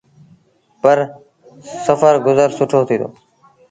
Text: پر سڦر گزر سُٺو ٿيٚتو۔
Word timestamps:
پر 0.81 0.97
سڦر 1.85 2.15
گزر 2.25 2.49
سُٺو 2.57 2.79
ٿيٚتو۔ 2.87 3.07